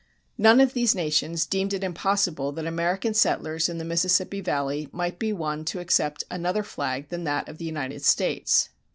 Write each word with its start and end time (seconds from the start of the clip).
None 0.39 0.59
of 0.59 0.73
these 0.73 0.95
nations 0.95 1.45
deemed 1.45 1.75
it 1.75 1.83
impossible 1.83 2.51
that 2.53 2.65
American 2.65 3.13
settlers 3.13 3.69
in 3.69 3.77
the 3.77 3.85
Mississippi 3.85 4.41
Valley 4.41 4.89
might 4.91 5.19
be 5.19 5.31
won 5.31 5.63
to 5.65 5.79
accept 5.79 6.23
another 6.31 6.63
flag 6.63 7.09
than 7.09 7.23
that 7.25 7.47
of 7.47 7.59
the 7.59 7.65
United 7.65 8.01
States. 8.03 8.69